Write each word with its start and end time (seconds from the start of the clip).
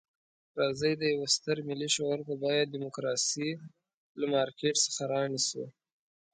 راځئ 0.59 0.93
د 0.97 1.03
یوه 1.13 1.27
ستر 1.35 1.57
ملي 1.67 1.89
شعور 1.95 2.19
په 2.27 2.33
بیه 2.41 2.69
ډیموکراسي 2.73 3.49
له 4.19 4.25
مارکېټ 4.33 4.75
څخه 4.85 5.01
رانیسو. 5.13 5.63